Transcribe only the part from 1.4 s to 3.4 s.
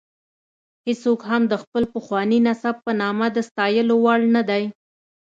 د خپل پخواني نسب په نامه د